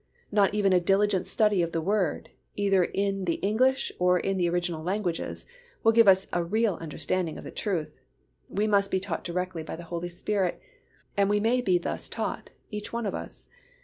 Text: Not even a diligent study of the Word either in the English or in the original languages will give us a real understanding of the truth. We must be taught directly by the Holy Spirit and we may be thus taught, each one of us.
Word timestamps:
Not 0.31 0.55
even 0.55 0.73
a 0.73 0.79
diligent 0.79 1.27
study 1.27 1.61
of 1.61 1.73
the 1.73 1.79
Word 1.79 2.31
either 2.55 2.85
in 2.85 3.25
the 3.25 3.35
English 3.35 3.91
or 3.99 4.17
in 4.17 4.37
the 4.37 4.49
original 4.49 4.81
languages 4.81 5.45
will 5.83 5.91
give 5.91 6.07
us 6.07 6.25
a 6.33 6.43
real 6.43 6.73
understanding 6.81 7.37
of 7.37 7.43
the 7.43 7.51
truth. 7.51 7.93
We 8.49 8.65
must 8.65 8.89
be 8.89 8.99
taught 8.99 9.23
directly 9.23 9.61
by 9.61 9.75
the 9.75 9.83
Holy 9.93 10.09
Spirit 10.09 10.59
and 11.15 11.29
we 11.29 11.39
may 11.39 11.61
be 11.61 11.77
thus 11.77 12.09
taught, 12.09 12.49
each 12.71 12.91
one 12.91 13.05
of 13.05 13.13
us. 13.13 13.47